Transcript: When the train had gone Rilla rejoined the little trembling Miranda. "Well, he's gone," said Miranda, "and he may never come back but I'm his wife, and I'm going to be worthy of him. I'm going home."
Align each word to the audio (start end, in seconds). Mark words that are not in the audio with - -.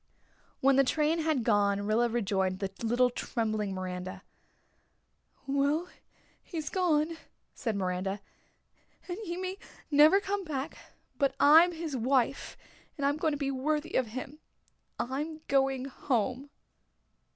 When 0.61 0.77
the 0.77 0.83
train 0.83 1.19
had 1.19 1.43
gone 1.43 1.81
Rilla 1.83 2.09
rejoined 2.09 2.57
the 2.57 2.71
little 2.81 3.11
trembling 3.11 3.75
Miranda. 3.75 4.23
"Well, 5.45 5.89
he's 6.41 6.71
gone," 6.71 7.17
said 7.53 7.75
Miranda, 7.75 8.19
"and 9.07 9.19
he 9.25 9.37
may 9.37 9.59
never 9.91 10.19
come 10.19 10.43
back 10.43 10.75
but 11.19 11.35
I'm 11.39 11.71
his 11.71 11.95
wife, 11.95 12.57
and 12.97 13.05
I'm 13.05 13.17
going 13.17 13.33
to 13.33 13.37
be 13.37 13.51
worthy 13.51 13.93
of 13.93 14.07
him. 14.07 14.39
I'm 14.97 15.41
going 15.47 15.85
home." 15.85 16.49